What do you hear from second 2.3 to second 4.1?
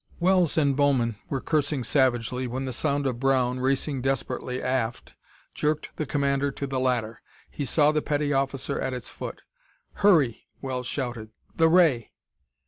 when the sound of Brown, racing